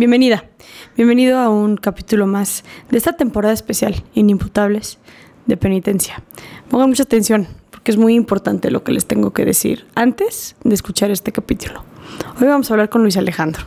[0.00, 0.46] Bienvenida.
[0.96, 4.98] Bienvenido a un capítulo más de esta temporada especial, Inimputables,
[5.44, 6.22] de penitencia.
[6.70, 10.74] Pongan mucha atención, porque es muy importante lo que les tengo que decir antes de
[10.74, 11.84] escuchar este capítulo.
[12.40, 13.66] Hoy vamos a hablar con Luis Alejandro.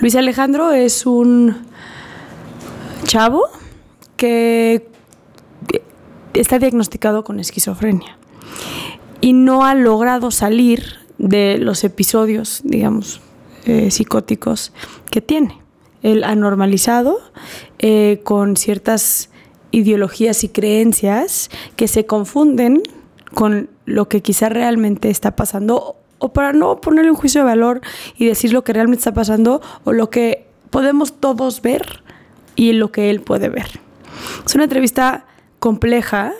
[0.00, 1.54] Luis Alejandro es un
[3.04, 3.44] chavo
[4.16, 4.88] que
[6.34, 8.18] está diagnosticado con esquizofrenia
[9.20, 13.20] y no ha logrado salir de los episodios, digamos,
[13.64, 14.72] eh, psicóticos
[15.10, 15.58] que tiene.
[16.02, 17.18] Él ha normalizado
[17.78, 19.30] eh, con ciertas
[19.70, 22.82] ideologías y creencias que se confunden
[23.34, 27.80] con lo que quizá realmente está pasando o para no ponerle un juicio de valor
[28.16, 32.02] y decir lo que realmente está pasando o lo que podemos todos ver
[32.54, 33.80] y lo que él puede ver.
[34.46, 35.26] Es una entrevista
[35.58, 36.32] compleja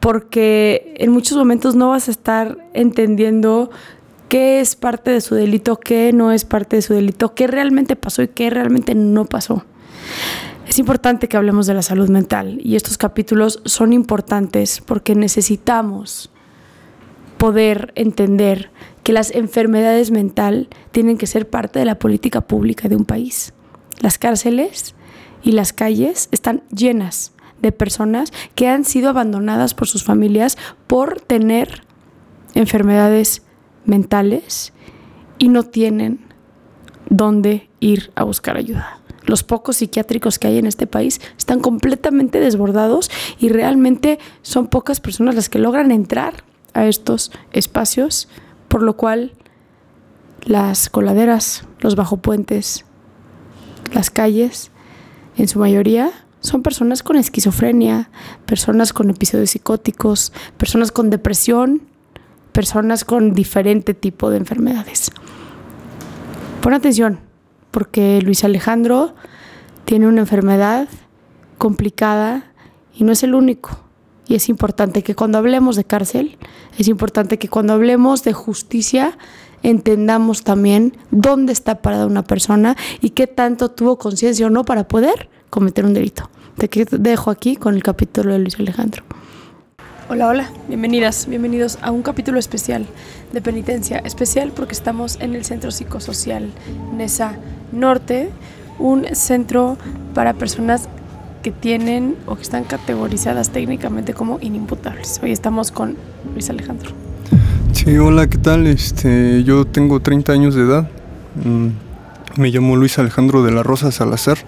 [0.00, 3.70] porque en muchos momentos no vas a estar entendiendo
[4.28, 7.96] qué es parte de su delito, qué no es parte de su delito, qué realmente
[7.96, 9.64] pasó y qué realmente no pasó.
[10.66, 16.30] Es importante que hablemos de la salud mental y estos capítulos son importantes porque necesitamos
[17.38, 18.70] poder entender
[19.02, 23.52] que las enfermedades mental tienen que ser parte de la política pública de un país.
[24.00, 24.94] Las cárceles
[25.42, 27.32] y las calles están llenas
[27.62, 30.58] de personas que han sido abandonadas por sus familias
[30.88, 31.84] por tener
[32.54, 33.45] enfermedades
[33.86, 34.72] mentales
[35.38, 36.20] y no tienen
[37.08, 39.00] dónde ir a buscar ayuda.
[39.24, 45.00] Los pocos psiquiátricos que hay en este país están completamente desbordados y realmente son pocas
[45.00, 46.44] personas las que logran entrar
[46.74, 48.28] a estos espacios,
[48.68, 49.32] por lo cual
[50.44, 52.84] las coladeras, los bajopuentes,
[53.92, 54.70] las calles,
[55.36, 58.10] en su mayoría son personas con esquizofrenia,
[58.46, 61.82] personas con episodios psicóticos, personas con depresión
[62.56, 65.10] personas con diferente tipo de enfermedades.
[66.62, 67.20] Pon atención,
[67.70, 69.14] porque Luis Alejandro
[69.84, 70.88] tiene una enfermedad
[71.58, 72.50] complicada
[72.94, 73.78] y no es el único.
[74.26, 76.38] Y es importante que cuando hablemos de cárcel,
[76.78, 79.18] es importante que cuando hablemos de justicia,
[79.62, 84.88] entendamos también dónde está parada una persona y qué tanto tuvo conciencia o no para
[84.88, 86.30] poder cometer un delito.
[86.56, 89.04] Te dejo aquí con el capítulo de Luis Alejandro.
[90.08, 92.86] Hola, hola, bienvenidas, bienvenidos a un capítulo especial
[93.32, 93.98] de penitencia.
[93.98, 96.48] Especial porque estamos en el Centro Psicosocial
[96.96, 97.32] NESA
[97.72, 98.30] Norte,
[98.78, 99.76] un centro
[100.14, 100.88] para personas
[101.42, 105.18] que tienen o que están categorizadas técnicamente como inimputables.
[105.24, 105.96] Hoy estamos con
[106.32, 106.92] Luis Alejandro.
[107.72, 108.68] Sí, hola, ¿qué tal?
[108.68, 110.88] Este, yo tengo 30 años de edad.
[111.44, 114.38] Mm, me llamo Luis Alejandro de la Rosa Salazar.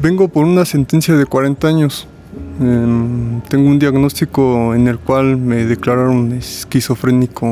[0.00, 2.08] Vengo por una sentencia de 40 años
[2.58, 7.46] Em, tengo un diagnóstico en el cual me declararon esquizofrénico.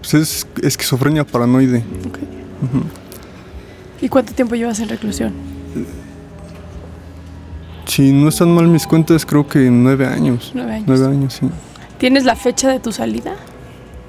[0.00, 1.84] Pues es esquizofrenia paranoide.
[4.00, 5.32] ¿Y cuánto tiempo llevas en reclusión?
[7.86, 10.52] Si no están mal mis cuentas, creo que nueve años.
[10.54, 10.86] Nueve años.
[10.88, 11.48] Nueve años, sí.
[11.98, 13.34] ¿Tienes la fecha de tu salida?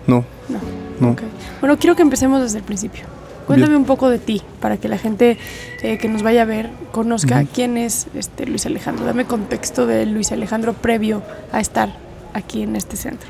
[0.07, 0.23] No.
[0.49, 0.59] No.
[0.99, 1.15] no.
[1.59, 3.10] Bueno, quiero que empecemos desde el principio.
[3.51, 5.37] Cuéntame un poco de ti, para que la gente
[5.81, 9.05] eh, que nos vaya a ver conozca quién es este Luis Alejandro.
[9.05, 11.21] Dame contexto de Luis Alejandro previo
[11.51, 11.93] a estar
[12.33, 13.29] aquí en este centro.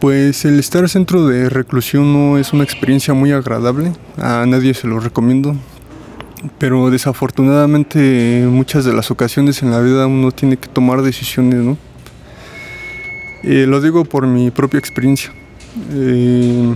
[0.00, 4.86] Pues el estar centro de reclusión no es una experiencia muy agradable, a nadie se
[4.86, 5.56] lo recomiendo,
[6.58, 11.78] pero desafortunadamente muchas de las ocasiones en la vida uno tiene que tomar decisiones, ¿no?
[13.42, 15.32] Eh, lo digo por mi propia experiencia.
[15.92, 16.74] Eh,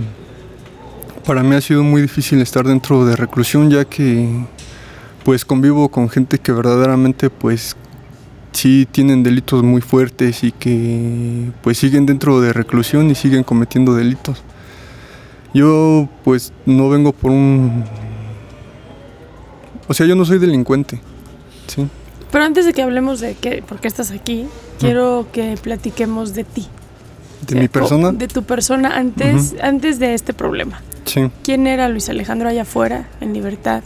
[1.21, 4.45] para mí ha sido muy difícil estar dentro de reclusión ya que
[5.23, 7.75] pues convivo con gente que verdaderamente pues
[8.51, 13.93] sí tienen delitos muy fuertes y que pues siguen dentro de reclusión y siguen cometiendo
[13.93, 14.43] delitos.
[15.53, 17.83] Yo pues no vengo por un...
[19.87, 21.01] O sea, yo no soy delincuente,
[21.67, 21.87] ¿sí?
[22.31, 24.45] Pero antes de que hablemos de qué, por qué estás aquí,
[24.79, 26.67] quiero que platiquemos de ti.
[27.47, 28.11] ¿De mi persona?
[28.11, 30.81] De tu persona antes, antes de este problema.
[31.05, 31.29] Sí.
[31.43, 33.83] ¿Quién era Luis Alejandro allá afuera, en libertad?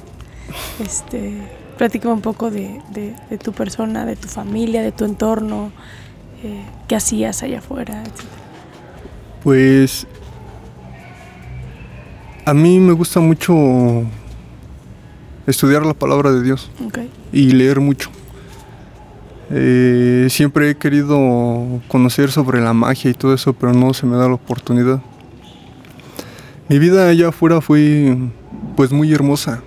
[0.84, 1.38] Este,
[1.78, 5.72] platícame un poco de, de, de, tu persona, de tu familia, de tu entorno,
[6.44, 8.26] eh, qué hacías allá afuera, etc.
[9.44, 10.06] Pues
[12.46, 14.04] a mí me gusta mucho
[15.48, 17.10] estudiar la palabra de Dios Okay.
[17.32, 18.12] y leer mucho.
[19.52, 24.18] Eh, siempre he querido conocer sobre la magia y todo eso, pero no se me
[24.18, 25.02] da la oportunidad.
[26.68, 28.18] Mi vida allá afuera fue
[28.76, 29.62] pues muy hermosa,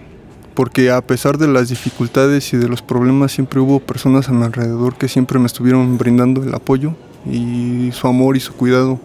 [0.55, 4.45] porque a pesar de las dificultades y de los problemas siempre hubo personas a mi
[4.45, 8.99] alrededor que siempre me estuvieron brindando el apoyo y su amor y su cuidado.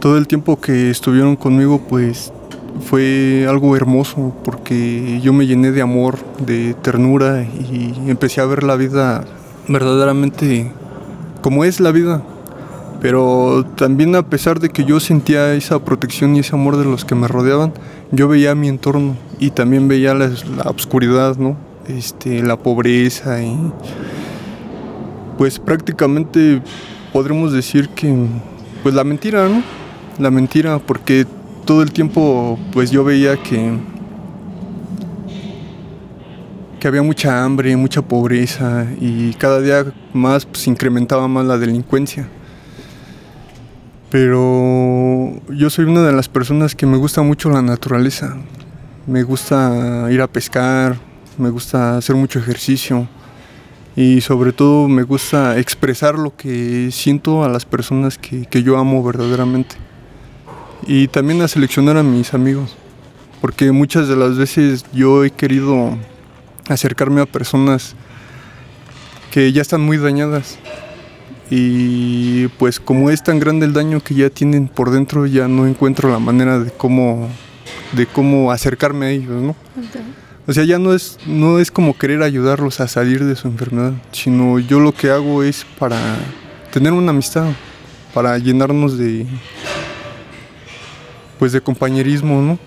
[0.00, 2.32] Todo el tiempo que estuvieron conmigo pues
[2.80, 8.62] fue algo hermoso porque yo me llené de amor, de ternura y empecé a ver
[8.62, 9.24] la vida
[9.68, 10.72] verdaderamente
[11.40, 12.22] como es la vida.
[13.00, 17.04] Pero también a pesar de que yo sentía esa protección y ese amor de los
[17.04, 17.74] que me rodeaban,
[18.12, 20.30] yo veía mi entorno y también veía la,
[20.64, 21.56] oscuridad, ¿no?
[21.86, 23.58] Este, la pobreza y
[25.36, 26.62] pues prácticamente
[27.12, 28.14] podremos decir que
[28.82, 29.62] pues la mentira, ¿no?
[30.18, 31.26] La mentira porque
[31.64, 33.78] todo el tiempo pues yo veía que
[36.84, 42.28] que había mucha hambre, mucha pobreza y cada día más pues incrementaba más la delincuencia.
[44.10, 48.36] Pero yo soy una de las personas que me gusta mucho la naturaleza.
[49.06, 50.98] Me gusta ir a pescar,
[51.38, 53.08] me gusta hacer mucho ejercicio
[53.96, 58.76] y sobre todo me gusta expresar lo que siento a las personas que, que yo
[58.76, 59.76] amo verdaderamente
[60.86, 62.76] y también a seleccionar a mis amigos,
[63.40, 65.96] porque muchas de las veces yo he querido
[66.68, 67.94] acercarme a personas
[69.30, 70.58] que ya están muy dañadas
[71.50, 75.66] y pues como es tan grande el daño que ya tienen por dentro ya no
[75.66, 77.28] encuentro la manera de cómo
[77.92, 79.50] de cómo acercarme a ellos, ¿no?
[79.88, 80.02] Okay.
[80.46, 83.92] O sea, ya no es no es como querer ayudarlos a salir de su enfermedad,
[84.12, 85.98] sino yo lo que hago es para
[86.72, 87.50] tener una amistad,
[88.12, 89.26] para llenarnos de
[91.44, 92.58] pues de compañerismo, ¿no?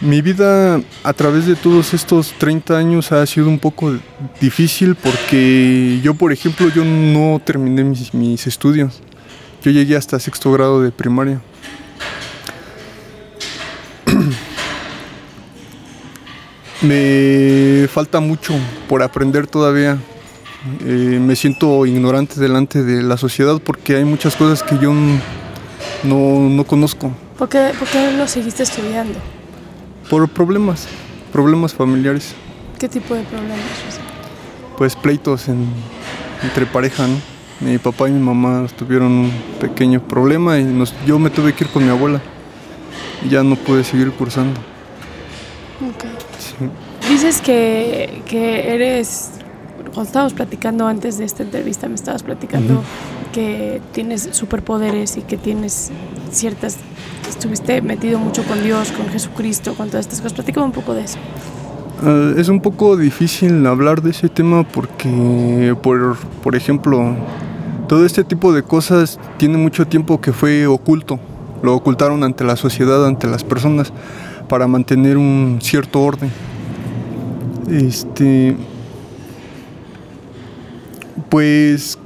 [0.00, 3.94] Mi vida a través de todos estos 30 años ha sido un poco
[4.40, 9.02] difícil porque yo, por ejemplo, yo no terminé mis, estudios.
[9.62, 11.42] Yo llegué hasta sexto grado de primaria.
[16.80, 18.54] Me falta mucho
[18.88, 19.98] por aprender todavía.
[20.86, 24.94] Eh, me siento ignorante delante de la sociedad porque hay muchas cosas que yo
[26.02, 27.12] no, no conozco.
[27.38, 29.18] ¿Por qué, ¿Por qué lo seguiste estudiando?
[30.08, 30.88] Por problemas,
[31.32, 32.34] problemas familiares.
[32.78, 33.58] ¿Qué tipo de problemas?
[34.78, 35.66] Pues pleitos en,
[36.42, 37.16] entre pareja, ¿no?
[37.60, 41.64] Mi papá y mi mamá tuvieron un pequeño problema y nos, yo me tuve que
[41.64, 42.20] ir con mi abuela.
[43.24, 44.60] Y ya no pude seguir cursando.
[45.94, 46.10] Okay.
[46.38, 47.10] Sí.
[47.10, 49.30] Dices que, que eres,
[49.86, 53.32] cuando estábamos platicando antes de esta entrevista, me estabas platicando uh -huh.
[53.32, 55.90] que tienes superpoderes y que tienes
[56.30, 56.76] ciertas
[57.46, 60.32] estuviste metido mucho con Dios, con Jesucristo, con todas estas cosas.
[60.34, 61.18] Platícame un poco de eso.
[62.02, 67.14] Uh, es un poco difícil hablar de ese tema porque, por, por ejemplo,
[67.88, 71.20] todo este tipo de cosas tiene mucho tiempo que fue oculto.
[71.62, 73.92] Lo ocultaron ante la sociedad, ante las personas,
[74.48, 76.30] para mantener un cierto orden.
[77.70, 78.56] Este.
[81.30, 81.98] Pues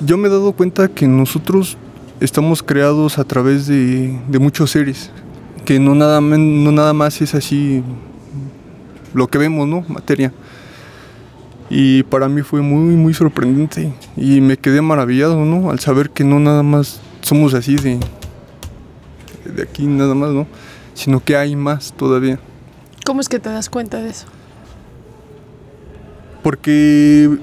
[0.00, 1.76] yo me he dado cuenta que nosotros
[2.22, 5.10] estamos creados a través de, de muchos seres,
[5.64, 7.82] que no nada, no nada más es así
[9.12, 9.84] lo que vemos, ¿no?
[9.88, 10.32] Materia.
[11.68, 15.70] Y para mí fue muy, muy sorprendente y me quedé maravillado, ¿no?
[15.70, 17.98] Al saber que no nada más somos así de,
[19.44, 20.46] de aquí, nada más, ¿no?
[20.94, 22.38] Sino que hay más todavía.
[23.04, 24.26] ¿Cómo es que te das cuenta de eso?
[26.42, 27.38] Porque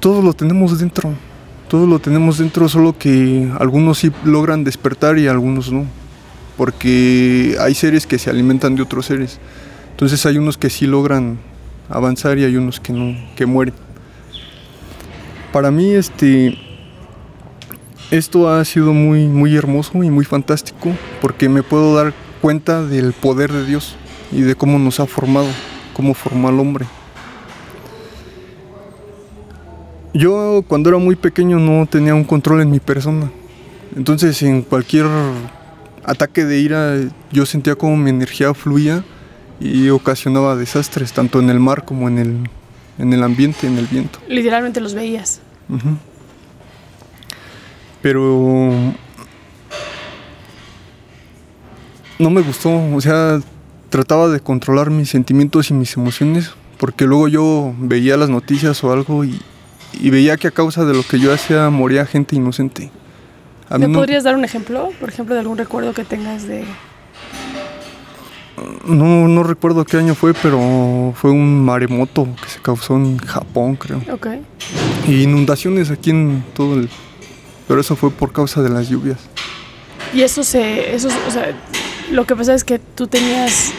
[0.00, 1.12] todo lo tenemos dentro
[1.68, 5.86] Todos lo tenemos dentro, solo que algunos sí logran despertar y algunos no.
[6.56, 9.40] Porque hay seres que se alimentan de otros seres.
[9.90, 11.38] Entonces hay unos que sí logran
[11.88, 13.74] avanzar y hay unos que no, que mueren.
[15.52, 16.58] Para mí este
[18.10, 20.90] esto ha sido muy muy hermoso y muy fantástico
[21.20, 23.96] porque me puedo dar cuenta del poder de Dios
[24.32, 25.48] y de cómo nos ha formado,
[25.94, 26.86] cómo formó al hombre.
[30.14, 33.32] Yo cuando era muy pequeño no tenía un control en mi persona.
[33.96, 35.06] Entonces en cualquier
[36.04, 36.96] ataque de ira
[37.32, 39.04] yo sentía como mi energía fluía
[39.58, 42.50] y ocasionaba desastres, tanto en el mar como en el,
[42.98, 44.20] en el ambiente, en el viento.
[44.28, 45.40] Literalmente los veías.
[48.00, 48.72] Pero
[52.20, 53.40] no me gustó, o sea,
[53.90, 58.92] trataba de controlar mis sentimientos y mis emociones, porque luego yo veía las noticias o
[58.92, 59.40] algo y,
[60.00, 62.90] y veía que a causa de lo que yo hacía moría gente inocente.
[63.68, 66.64] A ¿Me no- podrías dar un ejemplo, por ejemplo, de algún recuerdo que tengas de...
[68.86, 73.76] no, no recuerdo qué año fue, pero fue un maremoto que se causó en Japón,
[73.76, 74.02] creo.
[74.12, 74.28] Ok.
[75.08, 76.88] Y inundaciones aquí en todo el...
[77.66, 79.18] Pero eso fue por causa de las lluvias.
[80.12, 80.94] Y eso se...
[80.94, 81.52] Eso, o sea,
[82.10, 83.72] lo que pasa es que tú tenías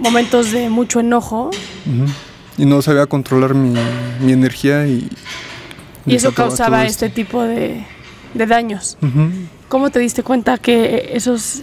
[0.00, 1.46] momentos de mucho enojo
[1.86, 2.10] Ujú.
[2.58, 3.74] Y no sabía controlar mi,
[4.20, 5.10] mi energía y...
[6.06, 7.16] y eso causaba este esto.
[7.16, 7.84] tipo de,
[8.34, 8.96] de daños.
[9.68, 11.62] ¿Cómo te diste cuenta que esos...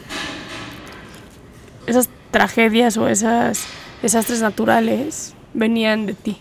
[1.88, 3.66] esas tragedias o esas
[4.02, 6.38] desastres naturales venían de ti?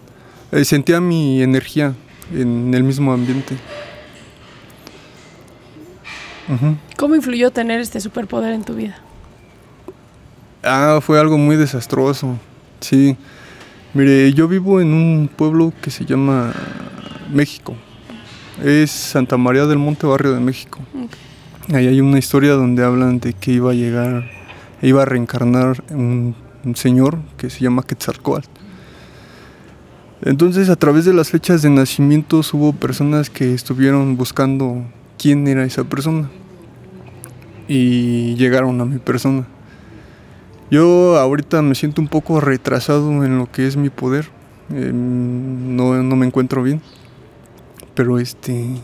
[0.52, 1.94] Eh, sentía mi energía
[2.35, 3.56] en el mismo ambiente.
[6.99, 8.99] ¿Cómo influyó tener este superpoder en tu vida?
[10.62, 12.37] Ah, fue algo muy desastroso.
[12.80, 13.16] Sí.
[13.94, 16.54] Mire, yo vivo en un pueblo que se llama
[17.30, 17.75] México.
[18.64, 20.78] Es Santa María del Monte, barrio de México.
[21.75, 24.30] Ahí hay una historia donde hablan de que iba a llegar,
[24.80, 26.34] iba a reencarnar un,
[26.64, 28.49] un señor que se llama Quetzalcóatl.
[30.22, 34.87] Entonces, a través de las fechas de nacimientos hubo personas que estuvieron buscando
[35.18, 36.30] quién era esa persona
[37.68, 39.46] y llegaron a mi persona.
[40.71, 44.28] Yo ahorita me siento un poco retrasado en lo que es mi poder.
[44.71, 46.81] Eh, no, no me encuentro bien.
[47.95, 48.81] Pero este...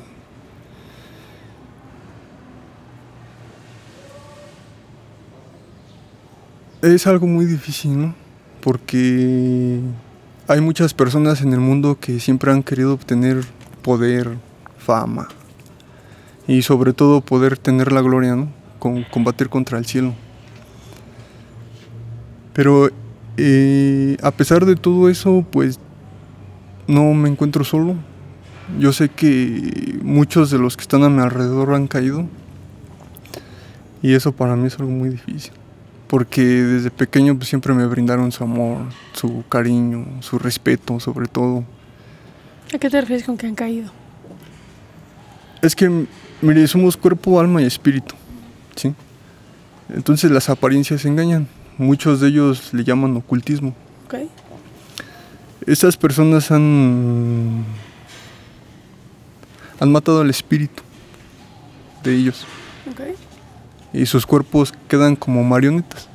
[6.82, 8.14] Es algo muy difícil, ¿no?
[8.60, 9.80] Porque
[10.46, 13.44] hay muchas personas en el mundo que siempre han querido obtener
[13.82, 14.36] poder,
[14.78, 15.28] fama
[16.46, 18.48] y sobre todo poder tener la gloria, ¿no?
[18.78, 20.14] Con, combatir contra el cielo.
[22.58, 22.90] Pero
[23.36, 25.78] eh, a pesar de todo eso, pues
[26.88, 27.94] no me encuentro solo.
[28.80, 32.26] Yo sé que muchos de los que están a mi alrededor han caído.
[34.02, 35.52] Y eso para mí es algo muy difícil.
[36.08, 38.78] Porque desde pequeño pues, siempre me brindaron su amor,
[39.12, 41.62] su cariño, su respeto sobre todo.
[42.74, 43.92] ¿A qué te refieres con que han caído?
[45.62, 46.06] Es que,
[46.42, 48.16] mire, somos cuerpo, alma y espíritu,
[48.74, 48.92] ¿sí?
[49.90, 51.46] Entonces las apariencias engañan.
[51.78, 53.74] Muchos de ellos le llaman ocultismo.
[54.06, 54.28] ¿Ok?
[55.66, 57.64] Estas personas han
[59.80, 60.82] han matado al espíritu
[62.02, 62.46] de ellos
[63.92, 66.08] y sus cuerpos quedan como marionetas.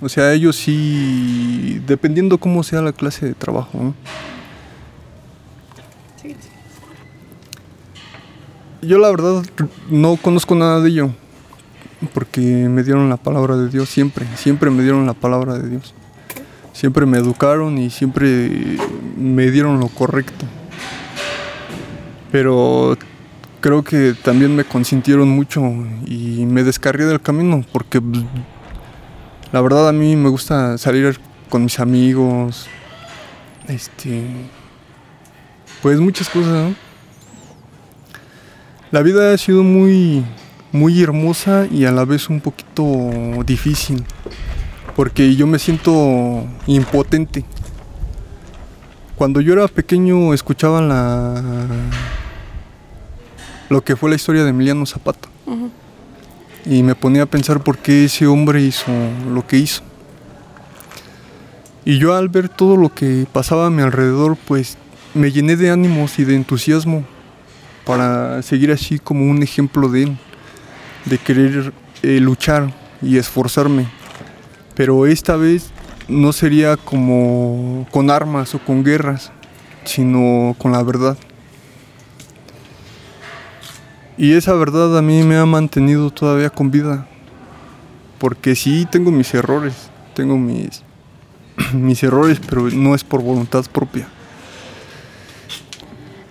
[0.00, 3.94] O sea, ellos sí, dependiendo cómo sea la clase de trabajo, ¿no?
[6.20, 6.48] Sí, sí.
[8.82, 9.44] Yo la verdad
[9.88, 11.10] no conozco nada de ello,
[12.12, 15.94] porque me dieron la palabra de Dios siempre, siempre me dieron la palabra de Dios.
[16.72, 18.76] Siempre me educaron y siempre
[19.16, 20.44] me dieron lo correcto.
[22.30, 22.98] Pero
[23.60, 25.62] creo que también me consintieron mucho
[26.04, 28.22] y me descargué del camino, porque pues,
[29.52, 32.66] la verdad a mí me gusta salir con mis amigos,
[33.68, 34.22] este,
[35.82, 36.74] pues muchas cosas, ¿no?
[38.90, 40.24] La vida ha sido muy,
[40.76, 43.10] muy hermosa y a la vez un poquito
[43.44, 44.04] difícil,
[44.94, 47.44] porque yo me siento impotente.
[49.16, 51.66] Cuando yo era pequeño escuchaba la
[53.68, 55.28] lo que fue la historia de Emiliano Zapata
[56.64, 58.92] y me ponía a pensar por qué ese hombre hizo
[59.32, 59.82] lo que hizo.
[61.84, 64.76] Y yo al ver todo lo que pasaba a mi alrededor, pues
[65.14, 67.04] me llené de ánimos y de entusiasmo
[67.84, 70.18] para seguir así como un ejemplo de él,
[71.06, 71.72] de querer
[72.02, 73.86] eh, luchar y esforzarme.
[74.74, 75.70] Pero esta vez
[76.08, 79.32] no sería como con armas o con guerras,
[79.84, 81.16] sino con la verdad.
[84.18, 87.06] Y esa verdad a mí me ha mantenido todavía con vida.
[88.18, 89.74] Porque sí tengo mis errores,
[90.14, 90.82] tengo mis,
[91.74, 94.08] mis errores, pero no es por voluntad propia.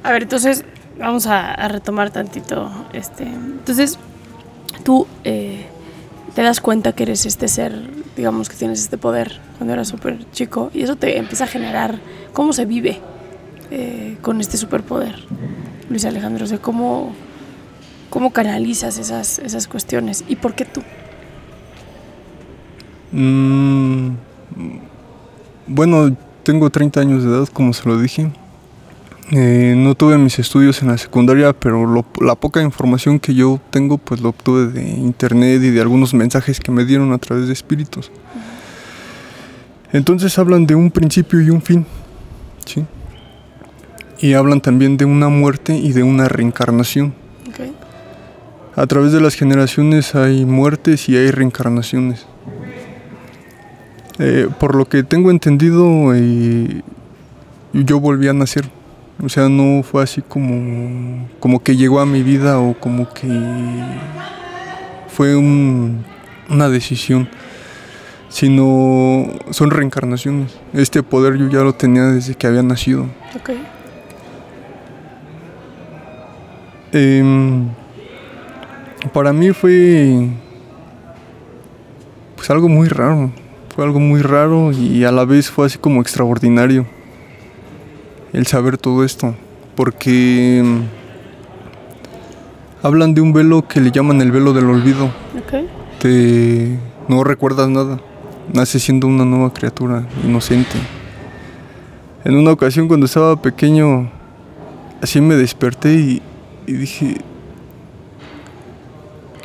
[0.03, 0.65] A ver, entonces
[1.00, 2.72] vamos a, a retomar tantito.
[2.94, 4.00] Este, entonces,
[4.84, 5.65] tú eh,
[6.34, 10.29] te das cuenta que eres este ser, digamos que tienes este poder cuando eras súper
[10.32, 12.00] chico y eso te empieza a generar
[12.34, 13.00] cómo se vive
[13.72, 15.15] eh, con este superpoder.
[15.89, 17.13] Luis Alejandro, o sea, cómo,
[18.10, 20.82] cómo canalizas esas, esas cuestiones y por qué tú.
[23.12, 24.10] Mm,
[25.67, 28.32] bueno, tengo 30 años de edad, como se lo dije.
[29.32, 33.60] Eh, no tuve mis estudios en la secundaria, pero lo- la poca información que yo
[33.72, 37.48] tengo, pues lo obtuve de internet y de algunos mensajes que me dieron a través
[37.48, 38.12] de espíritus.
[39.91, 41.86] Entonces hablan de un principio y un fin,
[42.65, 42.86] ¿sí?
[44.20, 47.13] Y hablan también de una muerte y de una reencarnación.
[48.77, 52.25] A través de las generaciones hay muertes y hay reencarnaciones.
[54.20, 56.82] Eh, por lo que tengo entendido, eh,
[57.74, 58.70] yo volví a nacer.
[59.24, 63.27] O sea, no fue así como, como que llegó a mi vida o como que
[65.07, 66.03] fue un-
[66.50, 67.29] una decisión,
[68.29, 70.60] sino son reencarnaciones.
[70.74, 73.03] Este poder yo ya lo tenía desde que había nacido.
[73.36, 73.51] Ok.
[76.91, 77.69] Em,
[79.13, 80.29] para mí fue
[82.36, 83.31] pues algo muy raro.
[83.74, 86.86] Fue algo muy raro y a la vez fue así como extraordinario
[88.35, 89.33] el saber todo esto.
[89.75, 90.83] Porque em,
[92.83, 95.05] hablan de un velo que le llaman el velo del olvido.
[95.05, 95.65] Ok.
[95.99, 96.77] Te
[97.07, 97.99] no recuerdas nada.
[98.53, 100.75] Naces siendo una nueva criatura, inocente.
[102.23, 104.09] En una ocasión cuando estaba pequeño,
[105.01, 106.21] así me desperté y,
[106.67, 107.17] y dije,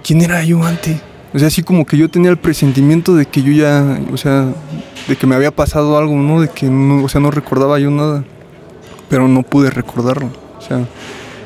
[0.02, 1.00] ¿quién era yo antes?
[1.32, 4.48] O sea, así como que yo tenía el presentimiento de que yo ya, o sea,
[5.06, 6.40] de que me había pasado algo, ¿no?
[6.40, 8.24] De que no, o sea, no recordaba yo nada.
[9.10, 10.30] Pero no pude recordarlo.
[10.58, 10.86] O sea,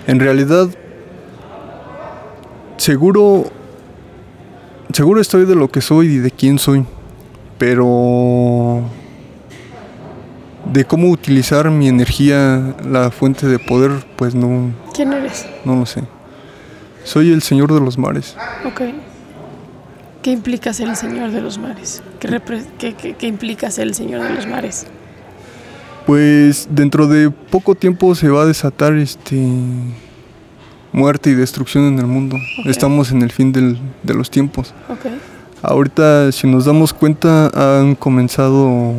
[0.07, 0.69] en realidad,
[2.77, 3.45] seguro,
[4.93, 6.85] seguro estoy de lo que soy y de quién soy.
[7.59, 8.83] Pero
[10.73, 15.47] de cómo utilizar mi energía, la fuente de poder, pues no, ¿Quién eres?
[15.65, 16.03] no lo sé.
[17.05, 18.37] Soy el señor de los mares.
[18.67, 18.81] Ok.
[20.23, 22.03] ¿Qué implica ser el señor de los mares?
[22.19, 22.41] ¿Qué,
[22.79, 24.87] qué- qué implica ser el señor de los mares?
[26.07, 29.43] Pues dentro de poco tiempo se va a desatar este
[30.93, 32.37] muerte y destrucción en el mundo.
[32.67, 34.75] Estamos en el fin del- de los tiempos.
[34.89, 35.07] Ok.
[35.63, 38.93] Ahorita, si nos damos cuenta, han comenzado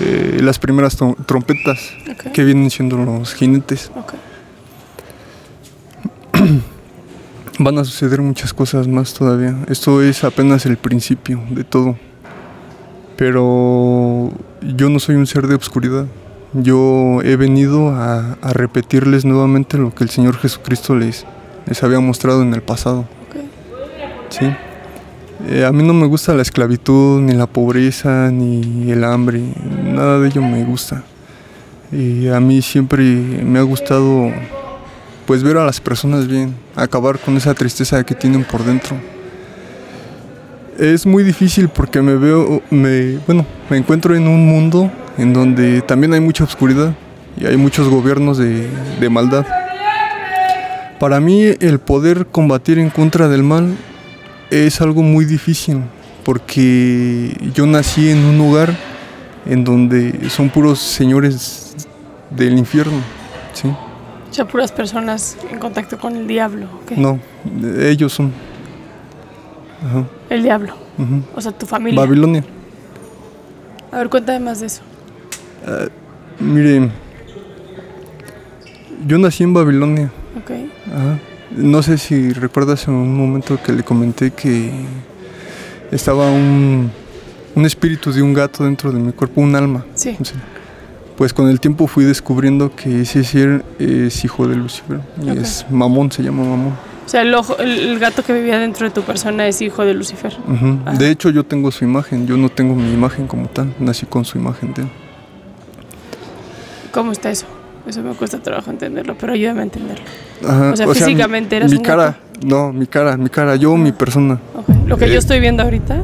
[0.00, 1.92] eh, las primeras trom- trompetas
[2.32, 3.92] que vienen siendo los jinetes.
[7.60, 9.56] Van a suceder muchas cosas más todavía.
[9.68, 11.96] Esto es apenas el principio de todo.
[13.16, 14.32] Pero
[14.76, 16.06] yo no soy un ser de obscuridad.
[16.52, 21.26] Yo he venido a, a repetirles nuevamente lo que el Señor Jesucristo les,
[21.66, 23.06] les había mostrado en el pasado.
[24.30, 24.46] ¿sí?
[25.48, 29.42] Eh, a mí no me gusta la esclavitud, ni la pobreza, ni el hambre.
[29.84, 31.02] Nada de ello me gusta.
[31.92, 33.04] Y a mí siempre
[33.44, 34.30] me ha gustado
[35.26, 38.96] pues ver a las personas bien, acabar con esa tristeza que tienen por dentro.
[40.78, 45.82] Es muy difícil porque me veo, me, bueno, me encuentro en un mundo en donde
[45.82, 46.94] también hay mucha oscuridad
[47.36, 48.68] y hay muchos gobiernos de,
[49.00, 49.46] de maldad.
[50.98, 53.76] Para mí el poder combatir en contra del mal
[54.50, 55.82] es algo muy difícil
[56.24, 58.74] porque yo nací en un lugar
[59.46, 61.74] en donde son puros señores
[62.30, 62.98] del infierno,
[63.52, 63.68] ¿sí?
[63.68, 66.66] O sea, puras personas en contacto con el diablo.
[66.82, 66.92] ok.
[66.96, 67.20] No,
[67.80, 68.32] ellos son.
[69.84, 70.74] Ajá, El diablo.
[71.34, 72.00] O sea, tu familia.
[72.00, 72.44] Babilonia.
[73.90, 74.82] A ver, cuéntame más de eso.
[76.40, 76.90] Mire,
[79.06, 80.10] yo nací en Babilonia.
[80.38, 80.50] Ok.
[80.92, 81.18] Ajá.
[81.56, 84.72] No sé si recuerdas en un momento que le comenté que
[85.92, 86.90] estaba un,
[87.54, 89.84] un espíritu de un gato dentro de mi cuerpo, un alma.
[89.94, 90.16] Sí.
[91.16, 95.00] Pues con el tiempo fui descubriendo que ese ser es hijo de Lucifer.
[95.22, 96.72] Y es Mamón, se llama Mamón.
[97.04, 99.84] O sea, el, ojo- el, el gato que vivía dentro de tu persona es hijo
[99.84, 100.36] de Lucifer.
[100.48, 100.92] Ajá.
[100.92, 102.26] De hecho, yo tengo su imagen.
[102.26, 103.74] Yo no tengo mi imagen como tal.
[103.78, 104.88] Nací con su imagen de él.
[106.92, 107.46] ¿Cómo está eso?
[107.86, 110.04] Eso me cuesta trabajo entenderlo, pero ayúdame a entenderlo.
[110.48, 113.76] Ajá, O sea, mi- físicamente eras mi un cara, no, mi cara, mi cara, yo,
[113.76, 114.40] mi persona.
[114.54, 114.68] Ok.
[114.86, 115.12] Lo que Eh.
[115.12, 116.02] yo estoy viendo ahorita,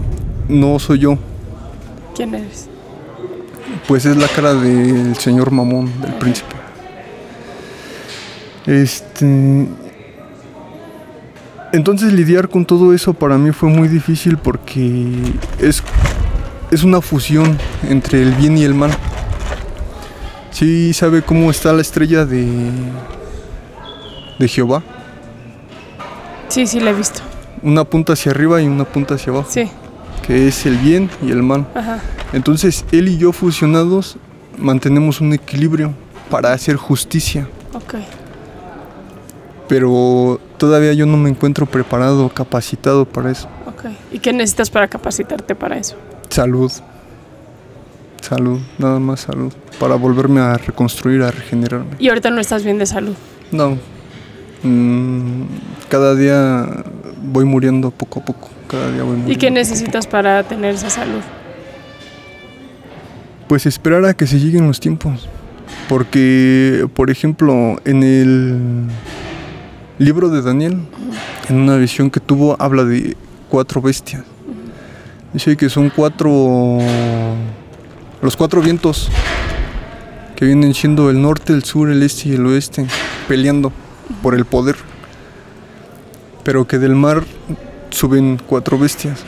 [0.49, 1.17] No soy yo,
[2.15, 2.69] ¿quién eres?
[3.89, 6.55] pues es la cara del señor mamón, del príncipe.
[8.67, 9.67] Este,
[11.73, 15.07] Entonces lidiar con todo eso para mí fue muy difícil porque
[15.61, 15.83] es,
[16.71, 17.57] es una fusión
[17.89, 18.91] entre el bien y el mal.
[20.51, 22.45] Sí sabe cómo está la estrella de,
[24.39, 24.83] de Jehová.
[26.49, 27.21] Sí, sí, la he visto.
[27.63, 29.49] Una punta hacia arriba y una punta hacia abajo.
[29.51, 29.69] Sí,
[30.27, 31.67] Que es el bien y el mal.
[31.75, 32.01] ajá.
[32.33, 34.17] Entonces él y yo fusionados
[34.59, 35.93] mantenemos un equilibrio
[36.31, 37.47] para hacer justicia.
[37.75, 37.95] Ok.
[39.71, 43.49] Pero todavía yo no me encuentro preparado, capacitado para eso.
[43.67, 43.85] Ok.
[44.11, 45.95] ¿Y qué necesitas para capacitarte para eso?
[46.29, 46.73] Salud.
[48.21, 49.53] Salud, nada más salud.
[49.79, 51.91] Para volverme a reconstruir, a regenerarme.
[52.01, 53.15] Y ahorita no estás bien de salud.
[53.53, 53.79] No.
[54.65, 55.45] Mm,
[55.89, 56.67] cada día
[57.23, 58.51] voy muriendo poco a poco.
[58.67, 59.33] Cada día voy muriendo.
[59.33, 61.23] ¿Y qué necesitas para tener esa salud?
[63.47, 65.29] Pues esperar a que se lleguen los tiempos.
[65.89, 68.89] Porque, por ejemplo, en el
[70.01, 70.79] libro de Daniel,
[71.51, 73.19] en una visión que tuvo, habla de
[73.51, 74.23] cuatro bestias.
[75.35, 76.79] Dice que son cuatro.
[78.23, 79.11] Los cuatro vientos
[80.37, 82.87] que vienen siendo el norte, el sur, el este y el oeste,
[83.29, 83.73] peleando
[84.23, 84.77] por el poder.
[86.45, 87.23] Pero que del mar
[87.91, 89.23] suben cuatro bestias.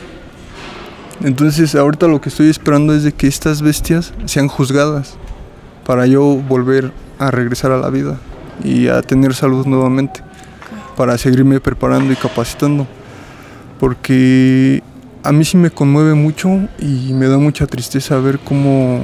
[1.21, 5.17] Entonces ahorita lo que estoy esperando es de que estas bestias sean juzgadas
[5.85, 8.17] para yo volver a regresar a la vida
[8.63, 10.23] y a tener salud nuevamente,
[10.95, 12.87] para seguirme preparando y capacitando.
[13.79, 14.81] Porque
[15.23, 19.01] a mí sí me conmueve mucho y me da mucha tristeza ver cómo,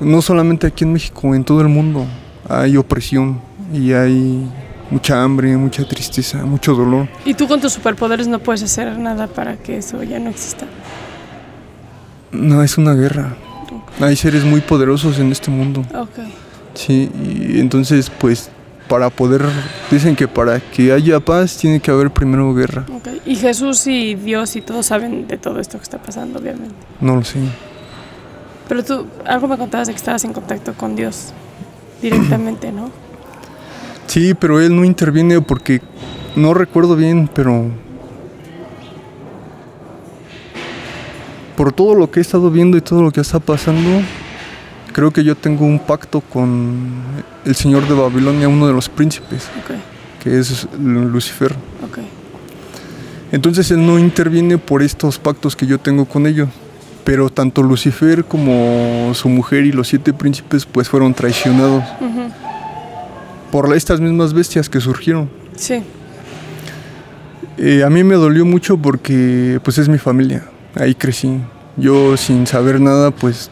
[0.00, 2.06] no solamente aquí en México, en todo el mundo,
[2.48, 3.40] hay opresión
[3.72, 4.48] y hay
[4.90, 7.08] mucha hambre, mucha tristeza, mucho dolor.
[7.24, 10.66] Y tú con tus superpoderes no puedes hacer nada para que eso ya no exista.
[12.32, 13.36] No, es una guerra.
[14.00, 15.84] Hay seres muy poderosos en este mundo.
[15.94, 16.24] Ok.
[16.74, 18.50] Sí, y entonces pues
[18.88, 19.42] para poder,
[19.90, 22.86] dicen que para que haya paz tiene que haber primero guerra.
[22.88, 23.08] ok.
[23.26, 26.74] Y Jesús y Dios y todos saben de todo esto que está pasando, obviamente.
[27.00, 27.38] No lo sé.
[28.68, 31.32] Pero tú, algo me contabas de que estabas en contacto con Dios
[32.02, 32.90] directamente, ¿no?
[34.08, 35.82] Sí, pero él no interviene porque
[36.34, 37.66] no recuerdo bien, pero
[41.58, 44.00] por todo lo que he estado viendo y todo lo que está pasando,
[44.92, 46.86] creo que yo tengo un pacto con
[47.44, 49.76] el señor de Babilonia, uno de los príncipes, Ok,
[50.22, 51.52] que es Lucifer.
[51.84, 51.98] ok.
[53.30, 56.48] Entonces él no interviene por estos pactos que yo tengo con ellos.
[57.04, 62.30] Pero tanto Lucifer como su mujer y los siete príncipes pues fueron traicionados Ujú.
[63.50, 65.28] por estas mismas bestias que surgieron.
[65.56, 65.82] Sí,
[67.60, 70.44] Eh, a mí me dolió mucho porque pues es mi familia,
[70.76, 71.40] ahí crecí.
[71.76, 73.50] Yo sin saber nada pues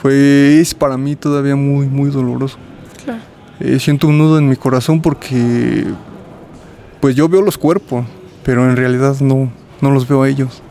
[0.00, 2.56] fue, es para mí todavía muy, muy doloroso.
[3.04, 3.20] claro.
[3.60, 5.84] Eh, siento un nudo en mi corazón porque
[7.00, 8.06] pues yo veo los cuerpos,
[8.42, 9.50] pero en realidad no,
[9.82, 10.62] no los veo a ellos.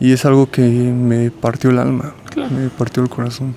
[0.00, 2.50] Y es algo que me partió el alma, Claro.
[2.50, 3.54] me partió el corazón.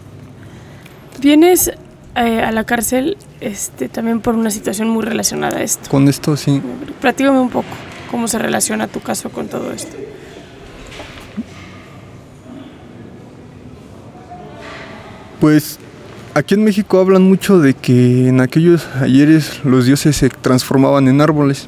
[1.22, 1.72] Vienes
[2.16, 5.90] eh, a la cárcel este, también por una situación muy relacionada a esto.
[5.90, 6.62] Con esto sí,
[7.02, 7.68] Platícame un poco
[8.12, 9.96] cómo se relaciona tu caso con todo esto.
[15.44, 15.78] Pues
[16.36, 21.20] aquí en México hablan mucho de que en aquellos ayeres los dioses se transformaban en
[21.20, 21.68] árboles.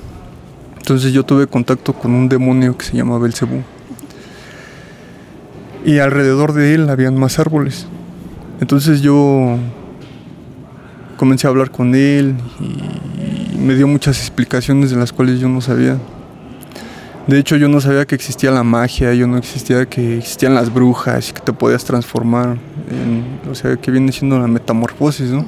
[0.77, 3.63] Entonces yo tuve contacto con un demonio que se llama Belcebú.
[5.83, 7.85] Y alrededor de él habían más árboles.
[8.61, 9.57] Entonces yo
[11.17, 15.59] comencé a hablar con él y me dio muchas explicaciones de las cuales yo no
[15.59, 15.97] sabía.
[17.27, 20.71] De hecho, yo no sabía que existía la magia, yo no existía que existían las
[20.71, 22.57] brujas y que te podías transformar.
[22.91, 25.45] En, o sea, que viene siendo la metamorfosis, ¿no?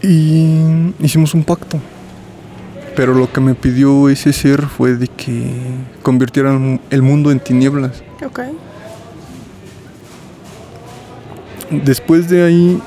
[0.00, 1.78] Y hicimos un pacto.
[2.96, 5.52] Pero lo que me pidió ese ser fue de que
[6.02, 8.02] convirtieran el mundo en tinieblas.
[8.24, 8.40] Ok.
[11.70, 12.82] Después de ahí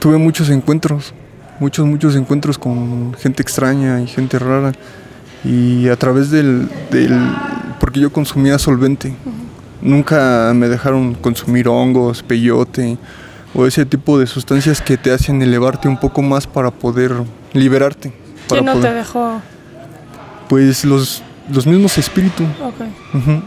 [0.00, 1.14] tuve muchos encuentros,
[1.60, 4.72] muchos, muchos encuentros con gente extraña y gente rara.
[5.44, 7.18] Y a través del, del
[7.78, 9.14] porque yo consumía solvente,
[9.82, 12.96] nunca me dejaron consumir hongos, peyote
[13.54, 17.12] o ese tipo de sustancias que te hacen elevarte un poco más para poder
[17.52, 18.12] liberarte.
[18.48, 19.40] Para ¿Quién no te dejó?
[20.48, 22.46] Pues los, los mismos espíritus.
[22.62, 23.14] Ok.
[23.14, 23.42] Ujú.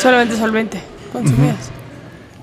[0.00, 0.80] Solamente solvente
[1.12, 1.70] consumías.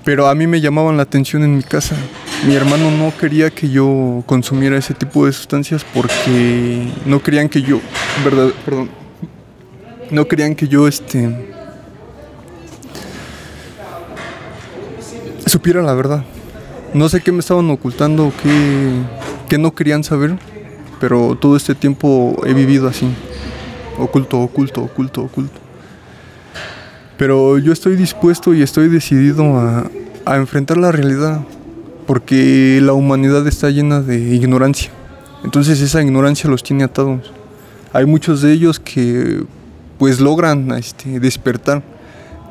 [0.04, 1.96] Pero a mí me llamaban la atención en mi casa.
[2.44, 7.62] Mi hermano no quería que yo consumiera ese tipo de sustancias porque no querían que
[7.62, 7.80] yo,
[8.24, 8.90] verdad, perdón,
[10.10, 11.54] no querían que yo este
[15.46, 16.24] supiera la verdad.
[16.92, 18.92] No sé qué me estaban ocultando, qué,
[19.48, 20.38] qué no querían saber,
[21.00, 23.08] pero todo este tiempo he vivido así.
[23.98, 25.58] Oculto, oculto, oculto, oculto.
[27.16, 29.90] Pero yo estoy dispuesto y estoy decidido a,
[30.26, 31.40] a enfrentar la realidad,
[32.06, 34.90] porque la humanidad está llena de ignorancia.
[35.44, 37.32] Entonces esa ignorancia los tiene atados.
[37.92, 39.44] Hay muchos de ellos que
[39.98, 41.82] pues logran este, despertar,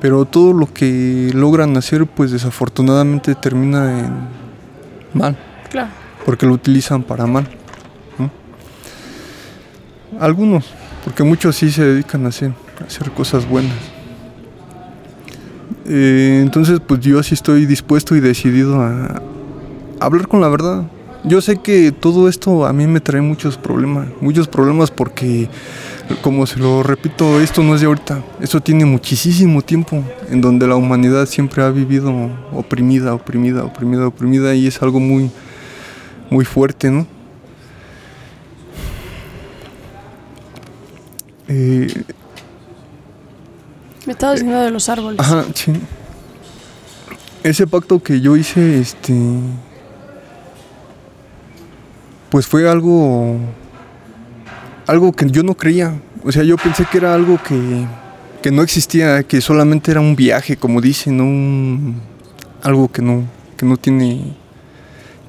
[0.01, 4.13] pero todo lo que logran hacer pues desafortunadamente termina en
[5.13, 5.37] mal,
[5.69, 5.89] Claro.
[6.25, 7.47] porque lo utilizan para mal.
[8.17, 8.31] ¿no?
[10.19, 10.65] Algunos,
[11.03, 13.75] porque muchos sí se dedican a hacer, a hacer cosas buenas.
[15.87, 19.21] Eh, entonces pues yo sí estoy dispuesto y decidido a
[19.99, 20.83] hablar con la verdad.
[21.23, 25.49] Yo sé que todo esto a mí me trae muchos problemas, muchos problemas porque,
[26.21, 30.67] como se lo repito, esto no es de ahorita, esto tiene muchísimo tiempo en donde
[30.67, 32.13] la humanidad siempre ha vivido
[32.53, 35.31] oprimida, oprimida, oprimida, oprimida y es algo muy,
[36.29, 37.07] muy fuerte, ¿no?
[41.47, 41.87] Eh,
[44.05, 45.19] Me estaba diciendo de los árboles.
[45.19, 45.73] Ajá, sí.
[47.43, 49.13] Ese pacto que yo hice, este.
[52.35, 53.37] Pues fue algo.
[54.87, 55.93] Algo que yo no creía.
[56.21, 57.85] O sea, yo pensé que era algo que.
[58.41, 61.21] que no existía, que solamente era un viaje, como dicen.
[61.21, 62.01] Un-
[62.61, 63.23] algo que no.
[63.55, 64.35] que no tiene.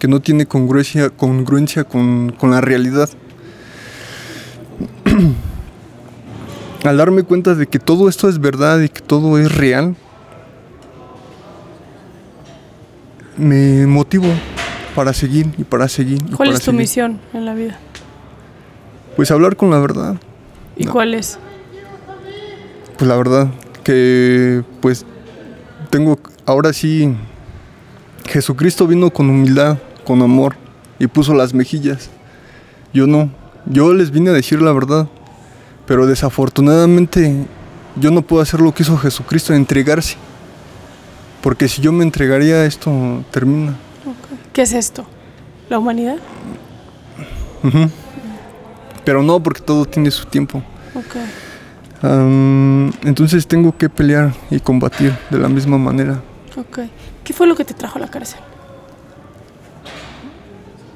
[0.01, 3.09] que no tiene congruencia, congruencia con, con la realidad.
[6.83, 9.95] Al darme cuenta de que todo esto es verdad y que todo es real,
[13.37, 14.27] me motivo
[14.97, 16.19] para seguir y para seguir.
[16.27, 16.81] y ¿Cuál para es tu seguir.
[16.81, 17.79] misión en la vida?
[19.15, 20.17] Pues hablar con la verdad.
[20.77, 20.93] ¿Y No.
[20.93, 21.39] cuál es?
[22.99, 23.49] Pues la verdad,
[23.85, 25.05] que pues
[25.91, 27.15] tengo ahora sí,
[28.27, 30.57] Jesucristo vino con humildad, con amor
[30.99, 32.11] y puso las mejillas.
[32.93, 33.31] Yo no,
[33.67, 35.09] yo les vine a decir la verdad,
[35.87, 37.47] pero desafortunadamente
[37.97, 40.17] yo no puedo hacer lo que hizo Jesucristo, entregarse.
[41.43, 43.77] Porque si yo me entregaría esto termina.
[44.57, 45.05] ¿Qué es esto?
[45.69, 46.17] ¿La humanidad?
[49.05, 50.63] Pero no, porque todo tiene su tiempo.
[50.95, 51.17] Ok.
[52.01, 56.23] Am, entonces tengo que pelear y combatir de la misma manera.
[56.57, 56.79] Ok.
[57.23, 58.41] ¿Qué fue lo que te trajo a la cárcel?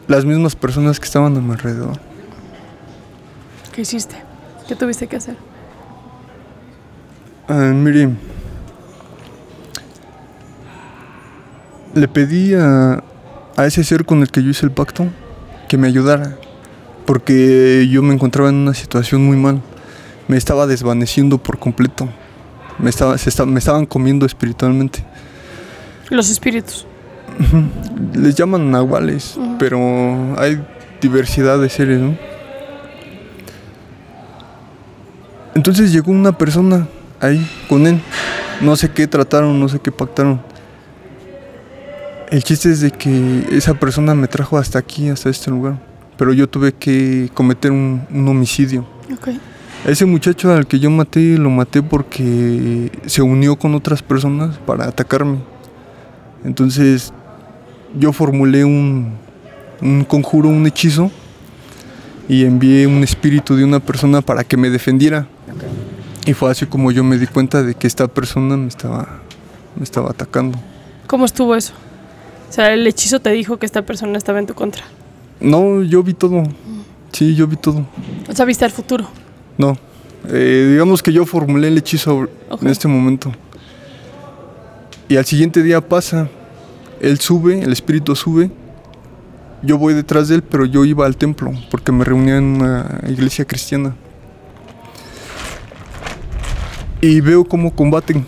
[0.08, 2.00] Las mismas personas que estaban a mi alrededor.
[3.74, 4.16] ¿Qué hiciste?
[4.68, 5.36] ¿Qué tuviste que hacer?
[7.46, 8.08] Ah, mire,
[11.92, 13.04] le pedí a,
[13.56, 15.06] a ese ser con el que yo hice el pacto
[15.68, 16.36] que me ayudara,
[17.06, 19.60] porque yo me encontraba en una situación muy mal.
[20.28, 22.08] Me estaba desvaneciendo por completo.
[22.78, 25.04] Me, estaba, se esta- me estaban comiendo espiritualmente.
[26.08, 26.86] Los espíritus.
[28.14, 29.78] Les llaman nahuales, pero
[30.38, 30.60] hay
[31.00, 32.16] diversidad de seres, ¿no?
[35.54, 36.86] Entonces llegó una persona
[37.20, 38.00] ahí con él.
[38.60, 40.40] No sé qué trataron, no sé qué pactaron.
[42.30, 45.80] El chiste es de que esa persona me trajo hasta aquí, hasta este lugar.
[46.16, 48.86] Pero yo tuve que cometer un, un homicidio.
[49.12, 49.30] Ok.
[49.84, 54.84] Ese muchacho al que yo maté, lo maté porque se unió con otras personas para
[54.84, 55.38] atacarme.
[56.44, 57.12] Entonces
[57.98, 59.14] yo formulé un,
[59.80, 61.10] un conjuro, un hechizo
[62.28, 65.26] y envié un espíritu de una persona para que me defendiera.
[66.26, 69.20] Y fue así como yo me di cuenta de que esta persona me estaba,
[69.74, 70.58] me estaba atacando.
[71.06, 71.72] ¿Cómo estuvo eso?
[72.50, 74.82] O sea, el hechizo te dijo que esta persona estaba en tu contra.
[75.38, 76.42] No, yo vi todo.
[77.12, 77.86] Sí, yo vi todo.
[78.28, 79.06] O sea, viste el futuro.
[79.56, 79.78] No.
[80.28, 82.28] Eh, digamos que yo formulé el hechizo
[82.60, 83.32] en este momento.
[85.08, 86.28] Y al siguiente día pasa.
[87.00, 88.50] Él sube, el espíritu sube.
[89.62, 93.00] Yo voy detrás de él, pero yo iba al templo porque me reunía en una
[93.08, 93.94] iglesia cristiana.
[97.00, 98.26] Y veo cómo combaten.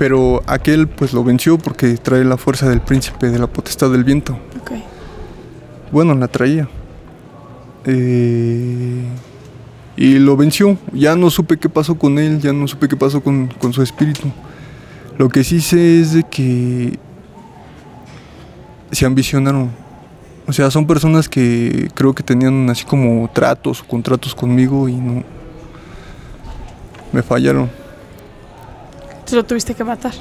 [0.00, 4.02] Pero aquel pues lo venció porque trae la fuerza del príncipe de la potestad del
[4.02, 4.32] viento.
[4.62, 4.70] Ok.
[5.92, 6.66] Bueno, la traía.
[7.84, 9.04] Eh,
[9.98, 10.78] y lo venció.
[10.94, 13.82] Ya no supe qué pasó con él, ya no supe qué pasó con, con su
[13.82, 14.32] espíritu.
[15.18, 16.98] Lo que sí sé es de que
[18.92, 19.70] se ambicionaron.
[20.46, 24.94] O sea, son personas que creo que tenían así como tratos o contratos conmigo y
[24.94, 25.22] no.
[27.12, 27.79] Me fallaron.
[29.32, 30.12] Lo tuviste que matar.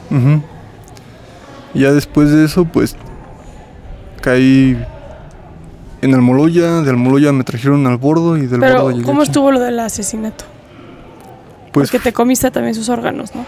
[1.73, 2.95] Ya después de eso, pues
[4.21, 4.77] caí
[6.01, 9.51] en Almoloya, de Almoloya me trajeron al bordo y del Pero, bordo llegué ¿cómo estuvo
[9.51, 10.45] lo del asesinato?
[11.71, 13.45] Pues Porque te comiste también sus órganos, ¿no?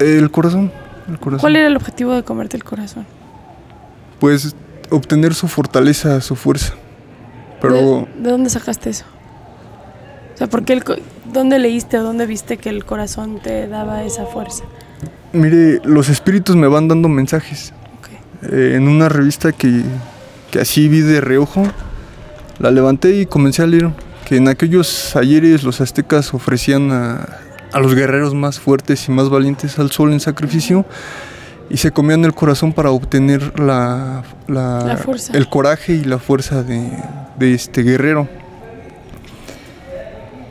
[0.00, 0.72] el corazón,
[1.08, 1.40] el corazón.
[1.40, 3.06] ¿Cuál era el objetivo de comerte el corazón?
[4.18, 4.56] pues
[4.90, 6.74] obtener su fortaleza, su fuerza.
[7.60, 9.04] Pero ¿De, de dónde sacaste eso?
[10.34, 10.82] O sea, ¿por qué el
[11.26, 14.64] ¿dónde leíste o dónde viste que el corazón te daba esa fuerza?
[15.34, 17.72] Mire, los espíritus me van dando mensajes.
[17.98, 18.08] Ok.
[18.52, 19.82] Eh, en una revista que,
[20.50, 21.62] que así vi de reojo,
[22.58, 23.90] la levanté y comencé a leer
[24.24, 27.26] que en aquellos ayeres los aztecas ofrecían a,
[27.72, 30.86] a los guerreros más fuertes y más valientes al sol en sacrificio
[31.68, 34.98] y se comían el corazón para obtener la, la- La
[35.34, 36.90] el coraje y la fuerza de,
[37.38, 38.28] de este guerrero.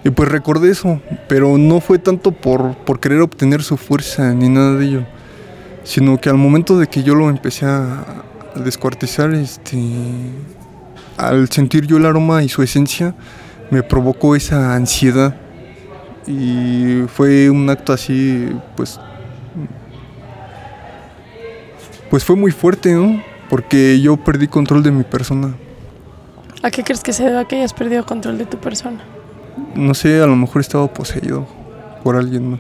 [0.03, 4.49] Y pues recordé eso, pero no fue tanto por, por querer obtener su fuerza ni
[4.49, 5.05] nada de ello,
[5.83, 8.23] sino que al momento de que yo lo empecé a,
[8.55, 9.79] a descuartizar, este,
[11.17, 13.15] al sentir yo el aroma y su esencia,
[13.71, 15.35] me provocó esa ansiedad.
[16.27, 18.99] Y fue un acto así, pues,
[22.09, 23.21] pues fue muy fuerte, ¿no?
[23.49, 25.55] Porque yo perdí control de mi persona.
[26.61, 29.03] ¿A qué crees que se deba que hayas perdido control de tu persona?
[29.75, 31.47] No sé, a lo mejor estaba poseído
[32.03, 32.59] por alguien más.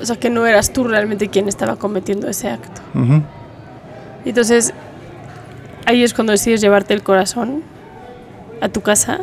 [0.00, 2.80] O sea, que no eras tú realmente quien estaba cometiendo ese acto.
[4.24, 4.72] Y Entonces,
[5.86, 7.62] ahí es cuando decides llevarte el corazón
[8.60, 9.20] a tu casa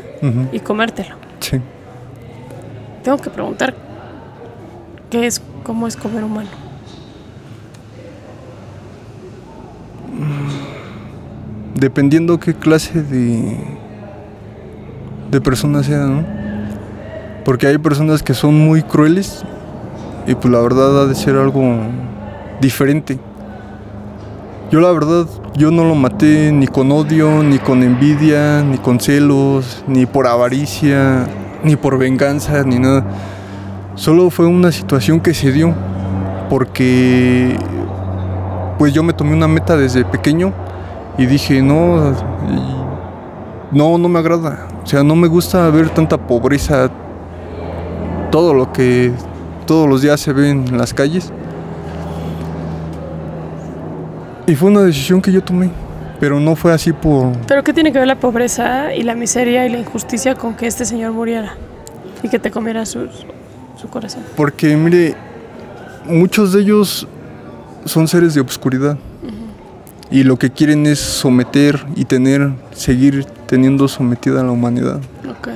[0.52, 1.16] y comértelo.
[1.40, 1.60] Sí.
[3.04, 3.76] Tengo que preguntar
[5.10, 6.50] qué es, cómo es comer humano.
[11.76, 13.58] Dependiendo qué clase de,
[15.30, 16.24] de persona sea, ¿no?
[17.46, 19.44] Porque hay personas que son muy crueles
[20.28, 21.78] y pues la verdad ha de ser algo
[22.62, 23.20] diferente.
[24.72, 29.00] Yo la verdad, yo no lo maté ni con odio, ni con envidia, ni con
[29.00, 31.28] celos, ni por avaricia,
[31.64, 33.06] ni por venganza, ni nada.
[33.96, 35.76] Solo fue una situación que se dio
[36.50, 37.56] porque
[38.80, 40.52] pues yo me tomé una meta desde pequeño
[41.18, 42.14] y dije, no,
[43.72, 44.68] no, no me agrada.
[44.84, 46.92] O sea, no me gusta ver tanta pobreza,
[48.32, 49.12] todo lo que
[49.66, 51.32] todos los días se ve en las calles.
[54.46, 55.70] Y fue una decisión que yo tomé,
[56.20, 57.32] pero no fue así por...
[57.48, 60.68] Pero ¿qué tiene que ver la pobreza y la miseria y la injusticia con que
[60.68, 61.56] este señor muriera
[62.22, 63.08] y que te comiera su,
[63.80, 64.24] su corazón?
[64.36, 65.16] Porque, mire,
[66.06, 67.08] muchos de ellos
[67.86, 68.98] son seres de obscuridad.
[70.12, 75.00] Y lo que quieren es someter y tener, seguir teniendo sometida a la humanidad.
[75.30, 75.50] Ok.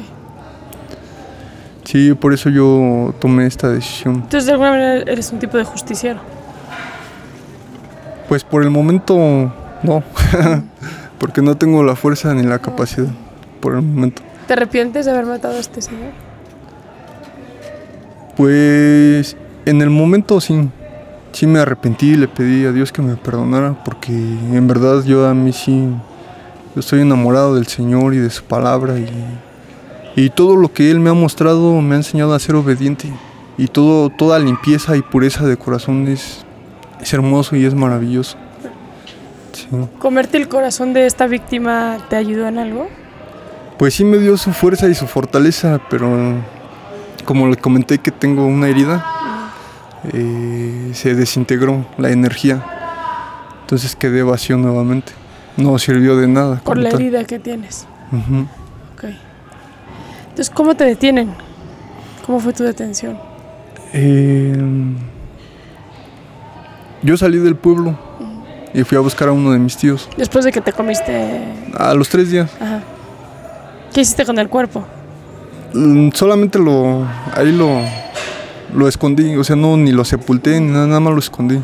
[1.84, 4.18] Sí, por eso yo tomé esta decisión.
[4.18, 6.20] Entonces, de alguna manera, eres un tipo de justiciero.
[8.30, 9.18] Pues por el momento
[9.82, 10.04] no,
[11.18, 13.08] porque no tengo la fuerza ni la capacidad.
[13.62, 14.22] Por el momento.
[14.46, 16.12] ¿Te arrepientes de haber matado a este señor?
[18.36, 20.70] Pues en el momento sí,
[21.32, 25.34] sí me arrepentí, le pedí a Dios que me perdonara, porque en verdad yo a
[25.34, 25.90] mí sí,
[26.78, 29.10] yo estoy enamorado del Señor y de su palabra y,
[30.16, 33.12] y todo lo que Él me ha mostrado me ha enseñado a ser obediente
[33.58, 36.46] y todo, toda limpieza y pureza de corazón es,
[37.02, 38.38] es hermoso y es maravilloso.
[39.54, 39.66] Sí.
[39.98, 42.88] ¿Comerte el corazón de esta víctima te ayudó en algo?
[43.80, 46.36] Pues sí me dio su fuerza y su fortaleza, pero
[47.26, 49.04] como le comenté que tengo una herida,
[50.14, 52.64] eh, se desintegró la energía.
[53.62, 55.14] Entonces quedé vacío nuevamente.
[55.58, 56.62] No sirvió de nada.
[56.64, 57.02] Por la tal.
[57.02, 57.86] herida que tienes.
[58.12, 58.42] Ujú.
[58.94, 59.06] Ok.
[60.30, 61.32] Entonces, ¿cómo te detienen?
[62.26, 63.18] ¿Cómo fue tu detención?
[63.94, 64.56] Eh,
[67.02, 67.98] yo salí del pueblo
[68.74, 70.10] y fui a buscar a uno de mis tíos.
[70.18, 71.44] Después de que te comiste...
[71.78, 72.52] A los tres días.
[72.60, 72.82] Ajá.
[73.94, 74.86] ¿Qué hiciste con el cuerpo?
[75.74, 77.06] Mm, Solamente lo.
[77.34, 77.82] Ahí lo.
[78.76, 79.36] Lo escondí.
[79.38, 81.60] O sea, no ni lo sepulté ni nada, nada más lo escondí.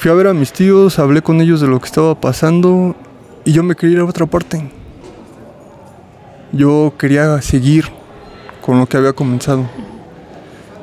[0.00, 2.96] Fui a ver a mis tíos, hablé con ellos de lo que estaba pasando
[3.44, 4.66] y yo me quería ir a otra parte.
[6.52, 7.84] Yo quería seguir
[8.62, 9.68] con lo que había comenzado.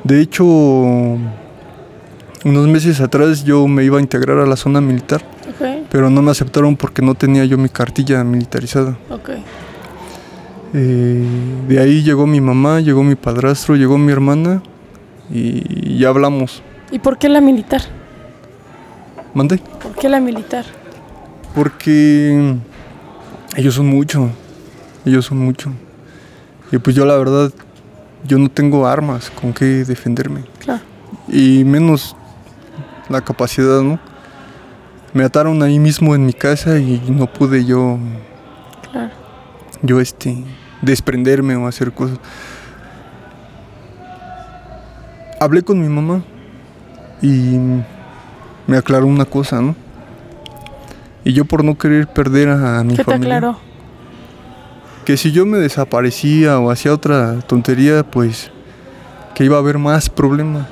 [0.04, 1.18] De hecho, unos
[2.68, 6.30] meses atrás yo me iba a integrar a la zona militar, Ok, pero no me
[6.30, 8.96] aceptaron porque no tenía yo mi cartilla militarizada.
[9.10, 9.30] ok.
[10.74, 11.26] Eh,
[11.66, 14.62] de ahí llegó mi mamá, llegó mi padrastro, llegó mi hermana
[15.28, 16.62] y ya hablamos.
[16.92, 17.97] ¿Y por qué la militar?
[19.34, 19.58] Mandé.
[19.82, 20.64] ¿Por qué la militar?
[21.54, 22.56] Porque
[23.56, 24.30] ellos son mucho.
[25.04, 25.70] Ellos son mucho.
[26.70, 27.50] Y pues yo la verdad,
[28.24, 30.44] yo no tengo armas con que defenderme.
[30.60, 30.82] Claro.
[31.28, 32.14] Y menos
[33.08, 33.98] la capacidad, ¿no?
[35.14, 37.98] Me ataron ahí mismo en mi casa y no pude yo,
[38.90, 39.10] Claro.
[39.82, 40.44] yo este,
[40.82, 42.18] desprenderme o hacer cosas.
[45.40, 46.22] Hablé con mi mamá
[47.22, 47.56] y
[48.68, 49.74] me aclaró una cosa, ¿no?
[51.24, 53.58] Y yo por no querer perder a mi ¿Qué te familia, aclaró?
[55.04, 58.50] que si yo me desaparecía o hacía otra tontería, pues
[59.34, 60.66] que iba a haber más problemas